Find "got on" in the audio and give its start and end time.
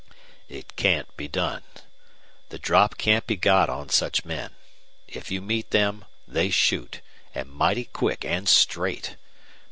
3.35-3.89